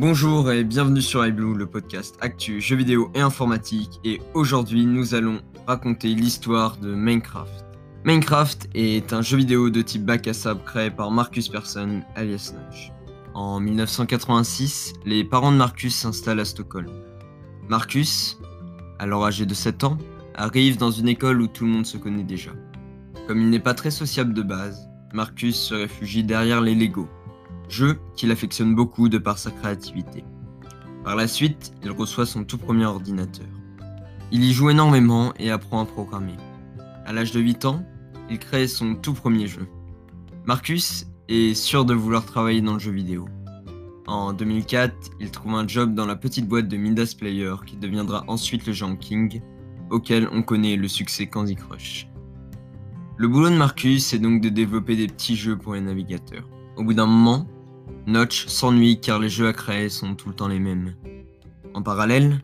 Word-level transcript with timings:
Bonjour 0.00 0.52
et 0.52 0.62
bienvenue 0.62 1.02
sur 1.02 1.26
iBlue, 1.26 1.56
le 1.56 1.66
podcast 1.66 2.16
actu, 2.20 2.60
jeux 2.60 2.76
vidéo 2.76 3.10
et 3.16 3.20
informatique. 3.20 3.98
Et 4.04 4.20
aujourd'hui, 4.32 4.86
nous 4.86 5.16
allons 5.16 5.40
raconter 5.66 6.14
l'histoire 6.14 6.76
de 6.76 6.94
Minecraft. 6.94 7.64
Minecraft 8.04 8.68
est 8.74 9.12
un 9.12 9.22
jeu 9.22 9.38
vidéo 9.38 9.70
de 9.70 9.82
type 9.82 10.04
bac 10.04 10.28
à 10.28 10.34
sable 10.34 10.62
créé 10.64 10.92
par 10.92 11.10
Marcus 11.10 11.48
Persson, 11.48 12.02
alias 12.14 12.52
Notch. 12.54 12.92
En 13.34 13.58
1986, 13.58 14.92
les 15.04 15.24
parents 15.24 15.50
de 15.50 15.56
Marcus 15.56 15.96
s'installent 15.96 16.38
à 16.38 16.44
Stockholm. 16.44 16.92
Marcus, 17.68 18.38
alors 19.00 19.26
âgé 19.26 19.46
de 19.46 19.54
7 19.54 19.82
ans, 19.82 19.98
arrive 20.36 20.76
dans 20.76 20.92
une 20.92 21.08
école 21.08 21.42
où 21.42 21.48
tout 21.48 21.64
le 21.64 21.72
monde 21.72 21.86
se 21.86 21.98
connaît 21.98 22.22
déjà. 22.22 22.52
Comme 23.26 23.40
il 23.40 23.50
n'est 23.50 23.58
pas 23.58 23.74
très 23.74 23.90
sociable 23.90 24.32
de 24.32 24.42
base, 24.42 24.88
Marcus 25.12 25.56
se 25.56 25.74
réfugie 25.74 26.22
derrière 26.22 26.60
les 26.60 26.76
Lego, 26.76 27.08
jeu 27.68 27.98
qu'il 28.14 28.30
affectionne 28.30 28.74
beaucoup 28.74 29.08
de 29.08 29.18
par 29.18 29.38
sa 29.38 29.50
créativité. 29.50 30.24
Par 31.04 31.16
la 31.16 31.28
suite, 31.28 31.72
il 31.82 31.90
reçoit 31.90 32.26
son 32.26 32.44
tout 32.44 32.58
premier 32.58 32.86
ordinateur. 32.86 33.46
Il 34.30 34.44
y 34.44 34.52
joue 34.52 34.70
énormément 34.70 35.32
et 35.38 35.50
apprend 35.50 35.82
à 35.82 35.86
programmer. 35.86 36.36
À 37.06 37.12
l'âge 37.12 37.32
de 37.32 37.40
8 37.40 37.64
ans, 37.64 37.82
il 38.30 38.38
crée 38.38 38.68
son 38.68 38.94
tout 38.94 39.14
premier 39.14 39.46
jeu. 39.46 39.66
Marcus 40.44 41.06
est 41.28 41.54
sûr 41.54 41.84
de 41.84 41.94
vouloir 41.94 42.24
travailler 42.26 42.60
dans 42.60 42.74
le 42.74 42.78
jeu 42.78 42.92
vidéo. 42.92 43.26
En 44.06 44.32
2004, 44.32 44.94
il 45.20 45.30
trouve 45.30 45.54
un 45.54 45.68
job 45.68 45.94
dans 45.94 46.06
la 46.06 46.16
petite 46.16 46.48
boîte 46.48 46.68
de 46.68 46.76
Midas 46.76 47.14
Player 47.18 47.54
qui 47.66 47.76
deviendra 47.76 48.24
ensuite 48.26 48.66
le 48.66 48.72
genre 48.72 48.98
King, 48.98 49.42
auquel 49.90 50.28
on 50.32 50.42
connaît 50.42 50.76
le 50.76 50.88
succès 50.88 51.26
Candy 51.26 51.56
Crush. 51.56 52.08
Le 53.16 53.28
boulot 53.28 53.50
de 53.50 53.56
Marcus 53.56 54.12
est 54.14 54.18
donc 54.18 54.40
de 54.40 54.48
développer 54.48 54.96
des 54.96 55.08
petits 55.08 55.36
jeux 55.36 55.56
pour 55.56 55.74
les 55.74 55.80
navigateurs. 55.80 56.48
Au 56.76 56.84
bout 56.84 56.94
d'un 56.94 57.06
moment, 57.06 57.46
Notch 58.08 58.46
s'ennuie 58.46 59.02
car 59.02 59.18
les 59.18 59.28
jeux 59.28 59.48
à 59.48 59.52
créer 59.52 59.90
sont 59.90 60.14
tout 60.14 60.30
le 60.30 60.34
temps 60.34 60.48
les 60.48 60.58
mêmes. 60.58 60.94
En 61.74 61.82
parallèle, 61.82 62.42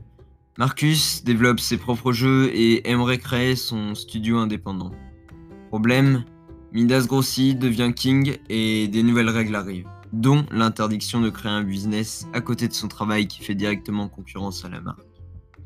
Marcus 0.58 1.24
développe 1.24 1.58
ses 1.58 1.78
propres 1.78 2.12
jeux 2.12 2.50
et 2.54 2.86
aimerait 2.86 3.16
créer 3.16 3.56
son 3.56 3.94
studio 3.94 4.36
indépendant. 4.36 4.90
Problème, 5.70 6.24
Midas 6.72 7.06
grossit, 7.06 7.58
devient 7.58 7.92
king 7.96 8.36
et 8.50 8.88
des 8.88 9.02
nouvelles 9.02 9.30
règles 9.30 9.54
arrivent, 9.54 9.88
dont 10.12 10.44
l'interdiction 10.50 11.22
de 11.22 11.30
créer 11.30 11.52
un 11.52 11.64
business 11.64 12.26
à 12.34 12.42
côté 12.42 12.68
de 12.68 12.74
son 12.74 12.88
travail 12.88 13.26
qui 13.26 13.42
fait 13.42 13.54
directement 13.54 14.08
concurrence 14.08 14.66
à 14.66 14.68
la 14.68 14.82
marque. 14.82 15.00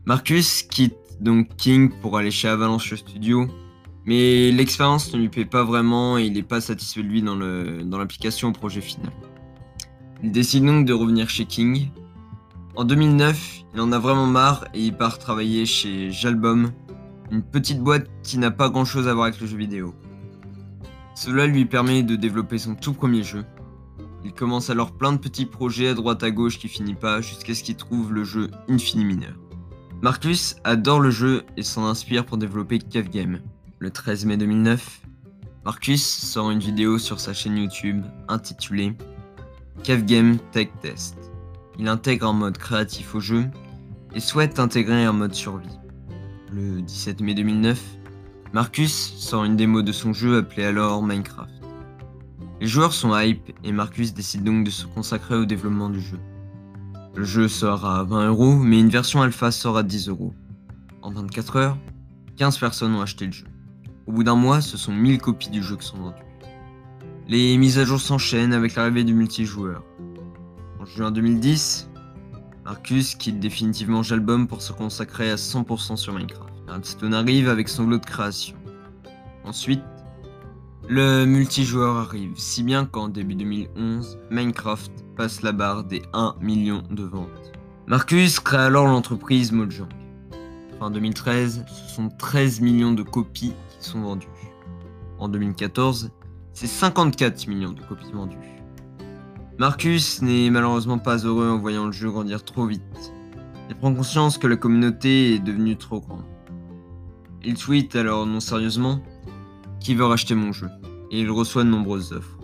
Marcus 0.07 0.63
quitte 0.63 0.95
donc 1.21 1.57
King 1.57 1.91
pour 2.01 2.17
aller 2.17 2.31
chez 2.31 2.47
Avalanche 2.47 2.95
Studio, 2.95 3.49
mais 4.07 4.53
l'expérience 4.53 5.13
ne 5.13 5.19
lui 5.19 5.29
plaît 5.29 5.45
pas 5.45 5.65
vraiment 5.65 6.19
et 6.19 6.27
il 6.27 6.35
n'est 6.35 6.45
pas 6.45 6.61
satisfait 6.61 7.03
de 7.03 7.09
lui 7.09 7.21
dans 7.21 7.99
l'application 7.99 8.51
au 8.51 8.53
projet 8.53 8.81
final. 8.81 9.11
Il 10.23 10.33
décide 10.33 10.65
donc 10.65 10.85
de 10.85 10.93
revenir 10.93 11.31
chez 11.31 11.45
King. 11.45 11.91
En 12.75 12.85
2009, 12.85 13.65
il 13.75 13.81
en 13.81 13.93
a 13.93 14.01
vraiment 14.01 14.27
marre 14.27 14.65
et 14.75 14.85
il 14.87 14.97
part 14.97 15.19
travailler 15.19 15.65
chez 15.65 16.11
Jalbum, 16.11 16.73
une 17.31 17.43
petite 17.43 17.81
boîte 17.81 18.09
qui 18.25 18.39
n'a 18.39 18.51
pas 18.51 18.69
grand 18.69 18.85
chose 18.85 19.07
à 19.07 19.15
voir 19.15 19.27
avec 19.27 19.41
le 19.41 19.47
jeu 19.47 19.57
vidéo. 19.57 19.95
Cela 21.15 21.47
lui 21.47 21.67
permet 21.67 22.03
de 22.03 22.17
développer 22.17 22.59
son 22.59 22.75
tout 22.75 22.95
premier 22.95 23.23
jeu. 23.23 23.45
Il 24.25 24.33
commence 24.33 24.71
alors 24.71 24.91
plein 24.91 25.13
de 25.13 25.19
petits 25.19 25.47
projets 25.47 25.89
à 25.89 25.95
droite 25.95 26.25
à 26.25 26.33
gauche 26.33 26.59
qui 26.59 26.69
finit 26.69 26.95
pas 26.95 27.21
jusqu'à 27.21 27.55
ce 27.55 27.63
qu'il 27.63 27.77
trouve 27.77 28.13
le 28.13 28.25
jeu 28.25 28.51
Infini 28.69 29.05
Mineur. 29.05 29.35
Marcus 30.03 30.57
adore 30.65 31.01
le 31.01 31.11
jeu 31.11 31.45
et 31.57 31.63
s'en 31.63 31.87
inspire 31.87 32.25
pour 32.25 32.39
développer 32.39 32.81
Cave 32.81 33.09
Game. 33.09 33.41
Le 33.79 33.91
13 33.91 34.25
mai 34.25 34.37
2009, 34.37 35.03
Marcus 35.65 36.05
sort 36.05 36.51
une 36.51 36.59
vidéo 36.59 36.99
sur 36.99 37.21
sa 37.21 37.33
chaîne 37.33 37.57
YouTube 37.57 38.03
intitulée 38.29 38.97
Cave 39.83 40.05
Game 40.05 40.39
Tech 40.53 40.69
Test. 40.83 41.17
Il 41.79 41.89
intègre 41.89 42.29
un 42.29 42.33
mode 42.33 42.59
créatif 42.59 43.15
au 43.15 43.21
jeu 43.21 43.47
et 44.15 44.21
souhaite 44.21 44.59
intégrer 44.59 45.05
un 45.05 45.13
mode 45.13 45.35
survie. 45.35 45.79
Le 46.53 46.83
17 46.83 47.21
mai 47.21 47.35
2009, 47.35 47.81
Marcus 48.53 49.15
sort 49.19 49.45
une 49.45 49.57
démo 49.57 49.83
de 49.83 49.93
son 49.93 50.13
jeu 50.13 50.39
appelé 50.39 50.65
alors 50.65 51.03
Minecraft. 51.03 51.53
Les 52.61 52.67
joueurs 52.67 52.93
sont 52.93 53.17
hype 53.17 53.53
et 53.63 53.73
Marcus 53.73 54.13
décide 54.13 54.43
donc 54.43 54.65
de 54.65 54.71
se 54.71 54.87
consacrer 54.87 55.37
au 55.37 55.45
développement 55.45 55.91
du 55.91 56.01
jeu. 56.01 56.19
Le 57.15 57.25
jeu 57.25 57.49
sort 57.49 57.85
à 57.85 58.05
20 58.05 58.29
euros, 58.29 58.55
mais 58.57 58.81
une 58.81 58.89
version 58.89 59.23
alpha 59.23 59.51
sort 59.51 59.77
à 59.77 59.83
10 59.83 60.09
euros. 60.09 60.35
En 61.03 61.11
24 61.11 61.57
heures, 61.57 61.79
15 62.37 62.59
personnes 62.59 62.95
ont 62.95 63.01
acheté 63.01 63.27
le 63.27 63.33
jeu. 63.33 63.47
Au 64.07 64.13
bout 64.13 64.25
d'un 64.25 64.35
mois, 64.35 64.61
ce 64.61 64.77
sont 64.77 64.93
1000 64.93 65.19
copies 65.19 65.51
du 65.51 65.63
jeu 65.63 65.77
qui 65.77 65.87
sont 65.87 65.99
vendues. 65.99 66.28
Les 67.31 67.59
mises 67.59 67.79
à 67.79 67.85
jour 67.85 68.01
s'enchaînent 68.01 68.55
avec 68.55 68.75
l'arrivée 68.75 69.05
du 69.05 69.13
multijoueur. 69.13 69.85
En 70.81 70.87
juin 70.87 71.11
2010, 71.11 71.91
Marcus 72.65 73.17
quitte 73.17 73.39
définitivement 73.39 74.03
Jalbum 74.03 74.49
pour 74.49 74.63
se 74.63 74.73
consacrer 74.73 75.31
à 75.31 75.35
100% 75.35 75.97
sur 75.97 76.15
Minecraft. 76.15 76.55
Redstone 76.69 77.13
arrive 77.13 77.51
avec 77.51 77.69
son 77.69 77.87
lot 77.87 77.99
de 77.99 78.07
création. 78.07 78.57
Ensuite, 79.45 79.83
le 80.89 81.27
multijoueur 81.27 81.97
arrive, 81.97 82.33
si 82.37 82.63
bien 82.63 82.87
qu'en 82.87 83.11
début 83.11 83.35
2011, 83.35 84.19
Minecraft 84.31 84.91
passe 85.15 85.43
la 85.43 85.53
barre 85.53 85.85
des 85.85 86.01
1 86.15 86.37
million 86.41 86.83
de 86.91 87.03
ventes. 87.03 87.53
Marcus 87.87 88.41
crée 88.41 88.57
alors 88.57 88.87
l'entreprise 88.87 89.53
Mojang. 89.53 89.91
Fin 90.79 90.91
2013, 90.91 91.67
ce 91.69 91.95
sont 91.95 92.09
13 92.09 92.63
millions 92.63 92.93
de 92.93 93.03
copies 93.03 93.53
qui 93.69 93.87
sont 93.87 94.01
vendues. 94.01 94.29
En 95.19 95.29
2014, 95.29 96.11
c'est 96.61 96.67
54 96.67 97.47
millions 97.47 97.71
de 97.71 97.81
copies 97.83 98.11
vendues. 98.13 98.37
Marcus 99.61 100.23
n'est 100.23 100.51
malheureusement 100.51 100.99
pas 100.99 101.19
heureux 101.19 101.49
en 101.49 101.59
voyant 101.59 101.87
le 101.87 101.93
jeu 101.93 102.11
grandir 102.11 102.43
trop 102.43 102.67
vite. 102.67 103.13
Il 103.71 103.77
prend 103.77 103.95
conscience 103.95 104.39
que 104.39 104.49
la 104.49 104.57
communauté 104.57 105.35
est 105.35 105.39
devenue 105.39 105.77
trop 105.77 106.01
grande. 106.01 106.25
Il 107.45 107.55
tweet 107.55 107.95
alors 107.95 108.27
non 108.27 108.41
sérieusement 108.41 109.01
qui 109.79 109.95
veut 109.95 110.05
racheter 110.05 110.35
mon 110.35 110.51
jeu 110.51 110.69
et 111.13 111.21
il 111.21 111.31
reçoit 111.31 111.63
de 111.63 111.69
nombreuses 111.69 112.13
offres. 112.13 112.39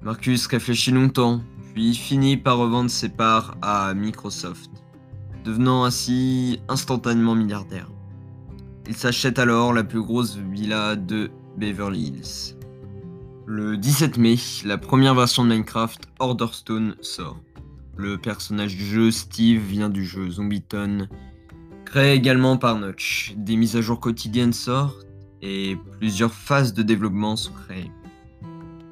Marcus 0.00 0.46
réfléchit 0.46 0.92
longtemps, 0.92 1.40
puis 1.74 1.96
finit 1.96 2.36
par 2.36 2.58
revendre 2.58 2.88
ses 2.88 3.08
parts 3.08 3.56
à 3.62 3.94
Microsoft, 3.94 4.70
devenant 5.44 5.84
ainsi 5.84 6.60
instantanément 6.68 7.34
milliardaire. 7.34 7.90
Il 8.86 8.94
s'achète 8.94 9.40
alors 9.40 9.72
la 9.72 9.82
plus 9.82 10.02
grosse 10.02 10.36
villa 10.36 10.94
de 10.94 11.32
Beverly 11.56 12.10
Hills. 12.10 12.57
Le 13.50 13.78
17 13.78 14.18
mai, 14.18 14.36
la 14.66 14.76
première 14.76 15.14
version 15.14 15.42
de 15.42 15.48
Minecraft, 15.48 16.06
Orderstone, 16.18 16.96
sort. 17.00 17.40
Le 17.96 18.18
personnage 18.18 18.76
du 18.76 18.84
jeu, 18.84 19.10
Steve, 19.10 19.62
vient 19.62 19.88
du 19.88 20.04
jeu 20.04 20.28
Zombieton, 20.28 21.08
créé 21.86 22.12
également 22.12 22.58
par 22.58 22.78
Notch. 22.78 23.32
Des 23.38 23.56
mises 23.56 23.74
à 23.76 23.80
jour 23.80 24.00
quotidiennes 24.00 24.52
sortent 24.52 25.06
et 25.40 25.78
plusieurs 25.98 26.34
phases 26.34 26.74
de 26.74 26.82
développement 26.82 27.36
sont 27.36 27.54
créées. 27.54 27.90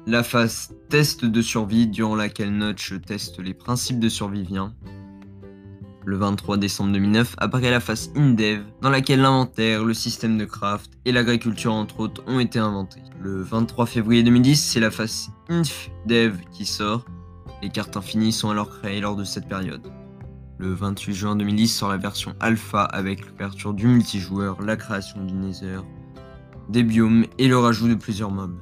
La 0.07 0.23
phase 0.23 0.73
test 0.89 1.23
de 1.23 1.41
survie, 1.43 1.85
durant 1.85 2.15
laquelle 2.15 2.57
Notch 2.57 2.95
teste 3.05 3.37
les 3.37 3.53
principes 3.53 3.99
de 3.99 4.09
survie, 4.09 4.41
vient. 4.41 4.73
Le 6.07 6.15
23 6.15 6.55
décembre 6.55 6.93
2009 6.93 7.35
apparaît 7.37 7.69
la 7.69 7.81
phase 7.81 8.13
InDev, 8.15 8.63
dans 8.81 8.89
laquelle 8.89 9.19
l'inventaire, 9.19 9.83
le 9.83 9.93
système 9.93 10.37
de 10.37 10.45
craft 10.45 10.89
et 11.03 11.11
l'agriculture 11.11 11.73
entre 11.73 11.99
autres 11.99 12.23
ont 12.27 12.39
été 12.39 12.59
inventés. 12.59 13.01
Le 13.21 13.41
23 13.41 13.85
février 13.87 14.23
2010, 14.23 14.55
c'est 14.55 14.79
la 14.79 14.89
phase 14.89 15.31
InfDev 15.49 16.37
qui 16.49 16.65
sort. 16.65 17.03
Les 17.61 17.67
cartes 17.67 17.97
infinies 17.97 18.31
sont 18.31 18.49
alors 18.49 18.69
créées 18.69 19.01
lors 19.01 19.17
de 19.17 19.25
cette 19.25 19.49
période. 19.49 19.91
Le 20.59 20.73
28 20.73 21.13
juin 21.13 21.35
2010 21.35 21.67
sort 21.67 21.89
la 21.89 21.97
version 21.97 22.33
alpha 22.39 22.83
avec 22.83 23.27
l'ouverture 23.27 23.73
du 23.73 23.87
multijoueur, 23.87 24.61
la 24.61 24.77
création 24.77 25.25
du 25.25 25.33
Nether, 25.33 25.81
des 26.69 26.83
biomes 26.83 27.25
et 27.37 27.49
le 27.49 27.57
rajout 27.57 27.89
de 27.89 27.95
plusieurs 27.95 28.31
mobs. 28.31 28.55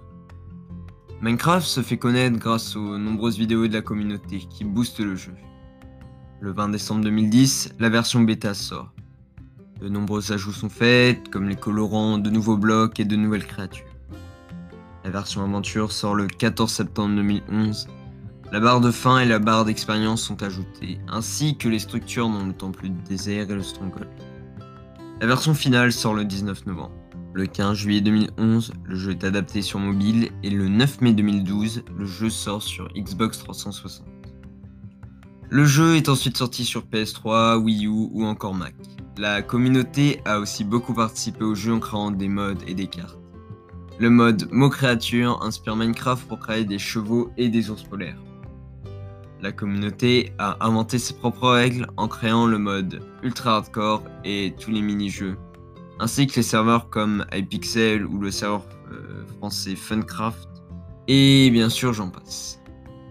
Minecraft 1.21 1.67
se 1.67 1.83
fait 1.83 1.97
connaître 1.97 2.39
grâce 2.39 2.75
aux 2.75 2.97
nombreuses 2.97 3.37
vidéos 3.37 3.67
de 3.67 3.73
la 3.73 3.83
communauté 3.83 4.39
qui 4.39 4.63
boostent 4.63 4.99
le 4.99 5.15
jeu. 5.15 5.35
Le 6.41 6.51
20 6.51 6.69
décembre 6.69 7.01
2010, 7.05 7.75
la 7.79 7.87
version 7.87 8.19
bêta 8.19 8.53
sort. 8.53 8.91
De 9.79 9.87
nombreux 9.87 10.33
ajouts 10.33 10.51
sont 10.51 10.69
faits, 10.69 11.29
comme 11.29 11.47
les 11.47 11.55
colorants, 11.55 12.17
de 12.17 12.29
nouveaux 12.29 12.57
blocs 12.57 12.99
et 12.99 13.05
de 13.05 13.15
nouvelles 13.15 13.47
créatures. 13.47 13.85
La 15.05 15.11
version 15.11 15.43
aventure 15.43 15.93
sort 15.93 16.13
le 16.13 16.27
14 16.27 16.69
septembre 16.69 17.15
2011. 17.15 17.87
La 18.51 18.59
barre 18.59 18.81
de 18.81 18.91
fin 18.91 19.19
et 19.19 19.25
la 19.25 19.39
barre 19.39 19.63
d'expérience 19.63 20.21
sont 20.21 20.43
ajoutées, 20.43 20.99
ainsi 21.07 21.57
que 21.57 21.69
les 21.69 21.79
structures 21.79 22.27
dans 22.27 22.45
le 22.45 22.53
temple 22.53 22.89
du 22.89 23.01
désert 23.03 23.49
et 23.49 23.55
le 23.55 23.63
stronghold. 23.63 24.09
La 25.21 25.27
version 25.27 25.53
finale 25.53 25.93
sort 25.93 26.13
le 26.13 26.25
19 26.25 26.65
novembre. 26.65 26.95
Le 27.33 27.45
15 27.45 27.77
juillet 27.77 28.01
2011, 28.01 28.73
le 28.83 28.95
jeu 28.95 29.11
est 29.11 29.23
adapté 29.23 29.61
sur 29.61 29.79
mobile 29.79 30.31
et 30.43 30.49
le 30.49 30.67
9 30.67 31.01
mai 31.01 31.13
2012, 31.13 31.83
le 31.97 32.05
jeu 32.05 32.29
sort 32.29 32.61
sur 32.61 32.89
Xbox 32.93 33.39
360. 33.39 34.14
Le 35.49 35.63
jeu 35.63 35.95
est 35.95 36.09
ensuite 36.09 36.37
sorti 36.37 36.65
sur 36.65 36.85
PS3, 36.85 37.57
Wii 37.57 37.85
U 37.85 37.89
ou 37.89 38.25
encore 38.25 38.55
Mac. 38.55 38.73
La 39.17 39.43
communauté 39.43 40.19
a 40.25 40.39
aussi 40.39 40.63
beaucoup 40.63 40.93
participé 40.93 41.43
au 41.43 41.53
jeu 41.53 41.73
en 41.73 41.79
créant 41.79 42.09
des 42.09 42.27
modes 42.27 42.63
et 42.67 42.73
des 42.73 42.87
cartes. 42.87 43.19
Le 43.99 44.09
mode 44.09 44.51
mot 44.51 44.69
créature 44.69 45.41
inspire 45.43 45.75
Minecraft 45.75 46.27
pour 46.27 46.39
créer 46.39 46.65
des 46.65 46.79
chevaux 46.79 47.29
et 47.37 47.49
des 47.49 47.69
ours 47.69 47.83
polaires. 47.83 48.17
La 49.41 49.51
communauté 49.51 50.33
a 50.39 50.57
inventé 50.65 50.97
ses 50.97 51.13
propres 51.13 51.49
règles 51.49 51.87
en 51.95 52.07
créant 52.07 52.47
le 52.47 52.57
mode 52.57 53.03
ultra 53.21 53.57
hardcore 53.57 54.03
et 54.23 54.55
tous 54.59 54.71
les 54.71 54.81
mini-jeux, 54.81 55.37
ainsi 55.99 56.25
que 56.25 56.37
les 56.37 56.43
serveurs 56.43 56.89
comme 56.89 57.23
iPixel 57.31 58.05
ou 58.05 58.19
le 58.19 58.31
serveur 58.31 58.63
euh, 58.91 59.23
français 59.37 59.75
Funcraft, 59.75 60.49
et 61.07 61.51
bien 61.51 61.69
sûr 61.69 61.93
j'en 61.93 62.09
passe. 62.09 62.59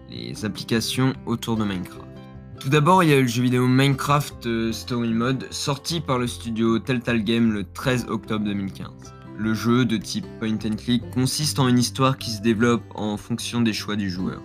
Les 0.09 0.43
applications 0.43 1.13
autour 1.25 1.55
de 1.55 1.63
Minecraft. 1.63 2.14
Tout 2.59 2.69
d'abord, 2.69 3.03
il 3.03 3.09
y 3.09 3.13
a 3.13 3.19
le 3.19 3.27
jeu 3.27 3.43
vidéo 3.43 3.67
Minecraft 3.67 4.45
euh, 4.47 4.71
Story 4.71 5.13
Mode 5.13 5.45
sorti 5.51 5.99
par 5.99 6.17
le 6.17 6.25
studio 6.25 6.79
Telltale 6.79 7.23
Game 7.23 7.51
le 7.51 7.63
13 7.63 8.07
octobre 8.09 8.45
2015. 8.45 8.89
Le 9.37 9.53
jeu 9.53 9.85
de 9.85 9.97
type 9.97 10.25
point 10.39 10.57
and 10.65 10.77
click 10.77 11.03
consiste 11.11 11.59
en 11.59 11.67
une 11.67 11.77
histoire 11.77 12.17
qui 12.17 12.31
se 12.31 12.41
développe 12.41 12.83
en 12.95 13.17
fonction 13.17 13.61
des 13.61 13.73
choix 13.73 13.95
du 13.95 14.09
joueur. 14.09 14.41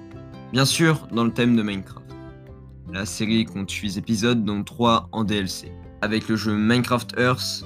Bien 0.52 0.64
sûr, 0.64 1.06
dans 1.12 1.24
le 1.24 1.32
thème 1.32 1.54
de 1.56 1.62
Minecraft. 1.62 2.04
La 2.92 3.06
série 3.06 3.44
compte 3.44 3.70
8 3.70 3.96
épisodes, 3.96 4.44
dont 4.44 4.64
3 4.64 5.08
en 5.12 5.22
DLC. 5.22 5.70
Avec 6.02 6.28
le 6.28 6.34
jeu 6.34 6.56
Minecraft 6.56 7.14
Earth, 7.16 7.64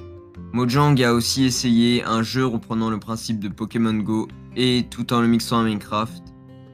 Mojang 0.53 1.03
a 1.03 1.15
aussi 1.15 1.45
essayé 1.45 2.05
un 2.05 2.23
jeu 2.23 2.45
reprenant 2.45 2.91
le 2.91 2.99
principe 2.99 3.41
de 3.41 3.49
Pokémon 3.49 3.95
Go 3.95 4.29
et 4.57 4.87
tout 4.91 5.13
en 5.13 5.21
le 5.23 5.27
mixant 5.27 5.61
à 5.61 5.65
Minecraft. 5.65 6.23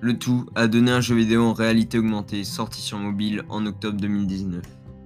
Le 0.02 0.18
tout 0.18 0.46
a 0.54 0.66
donné 0.66 0.90
un 0.90 1.02
jeu 1.02 1.14
vidéo 1.14 1.44
en 1.44 1.52
réalité 1.52 1.98
augmentée 1.98 2.42
sorti 2.44 2.80
sur 2.80 2.96
mobile 2.96 3.44
en 3.50 3.66
octobre 3.66 4.00
2019. 4.00 4.62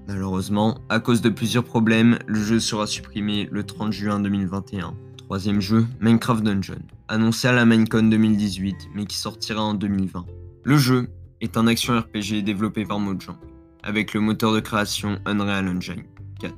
Malheureusement, 0.06 0.79
à 0.88 1.00
cause 1.00 1.20
de 1.20 1.31
plusieurs 1.31 1.64
problèmes, 1.64 2.19
le 2.29 2.38
jeu 2.38 2.61
sera 2.61 2.87
supprimé 2.87 3.49
le 3.50 3.64
30 3.64 3.93
juin 3.93 4.20
2021. 4.20 4.94
Troisième 5.17 5.61
jeu, 5.61 5.85
Minecraft 6.00 6.44
Dungeon, 6.44 6.79
annoncé 7.08 7.49
à 7.49 7.52
la 7.52 7.64
Minecon 7.64 8.05
2018 8.05 8.91
mais 8.94 9.05
qui 9.05 9.17
sortira 9.17 9.62
en 9.62 9.75
2020. 9.75 10.26
Le 10.62 10.76
jeu 10.76 11.08
est 11.40 11.56
un 11.56 11.67
action 11.67 11.99
RPG 11.99 12.44
développé 12.44 12.85
par 12.85 13.00
Mojang, 13.00 13.37
avec 13.82 14.14
le 14.14 14.20
moteur 14.20 14.52
de 14.52 14.61
création 14.61 15.19
Unreal 15.26 15.67
Engine 15.67 16.05
4. 16.38 16.55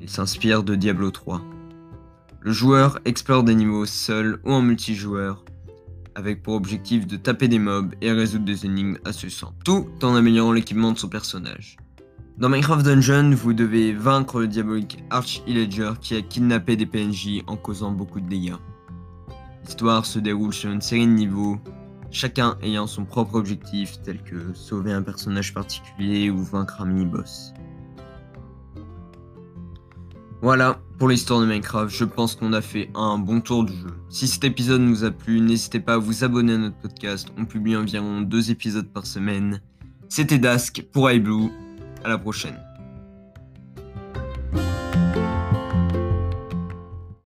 Il 0.00 0.08
s'inspire 0.08 0.62
de 0.62 0.76
Diablo 0.76 1.10
3. 1.10 1.42
Le 2.40 2.52
joueur 2.52 3.00
explore 3.04 3.44
des 3.44 3.54
niveaux 3.54 3.84
seul 3.84 4.40
ou 4.44 4.52
en 4.52 4.62
multijoueur, 4.62 5.44
avec 6.14 6.42
pour 6.42 6.54
objectif 6.54 7.06
de 7.06 7.16
taper 7.16 7.48
des 7.48 7.58
mobs 7.58 7.94
et 8.00 8.12
résoudre 8.12 8.44
des 8.44 8.66
énigmes 8.66 8.98
à 9.04 9.12
ce 9.12 9.28
sens, 9.28 9.52
tout 9.64 9.88
en 10.02 10.14
améliorant 10.14 10.52
l'équipement 10.52 10.92
de 10.92 10.98
son 10.98 11.08
personnage. 11.08 11.76
Dans 12.38 12.48
Minecraft 12.48 12.84
Dungeon, 12.84 13.34
vous 13.34 13.52
devez 13.52 13.92
vaincre 13.92 14.40
le 14.40 14.48
diabolique 14.48 15.04
Arch 15.10 15.42
Illager 15.46 15.92
qui 16.00 16.16
a 16.16 16.22
kidnappé 16.22 16.76
des 16.76 16.86
PNJ 16.86 17.42
en 17.46 17.56
causant 17.56 17.92
beaucoup 17.92 18.20
de 18.20 18.28
dégâts. 18.28 18.56
L'histoire 19.64 20.06
se 20.06 20.18
déroule 20.18 20.52
sur 20.52 20.70
une 20.70 20.80
série 20.80 21.06
de 21.06 21.12
niveaux 21.12 21.58
chacun 22.12 22.56
ayant 22.62 22.86
son 22.86 23.04
propre 23.04 23.34
objectif, 23.34 24.00
tel 24.02 24.22
que 24.22 24.52
sauver 24.54 24.92
un 24.92 25.02
personnage 25.02 25.52
particulier 25.52 26.30
ou 26.30 26.38
vaincre 26.38 26.80
un 26.80 26.86
mini-boss. 26.86 27.52
Voilà 30.42 30.80
pour 31.02 31.08
l'histoire 31.08 31.40
de 31.40 31.46
Minecraft, 31.46 31.92
je 31.92 32.04
pense 32.04 32.36
qu'on 32.36 32.52
a 32.52 32.60
fait 32.60 32.88
un 32.94 33.18
bon 33.18 33.40
tour 33.40 33.64
du 33.64 33.72
jeu. 33.72 33.92
Si 34.08 34.28
cet 34.28 34.44
épisode 34.44 34.82
vous 34.82 35.02
a 35.02 35.10
plu, 35.10 35.40
n'hésitez 35.40 35.80
pas 35.80 35.94
à 35.94 35.98
vous 35.98 36.22
abonner 36.22 36.54
à 36.54 36.58
notre 36.58 36.76
podcast, 36.76 37.26
on 37.36 37.44
publie 37.44 37.74
environ 37.74 38.20
deux 38.20 38.52
épisodes 38.52 38.86
par 38.86 39.04
semaine. 39.04 39.60
C'était 40.08 40.38
Dask 40.38 40.84
pour 40.92 41.10
iBlue, 41.10 41.50
à 42.04 42.08
la 42.08 42.18
prochaine. 42.18 42.56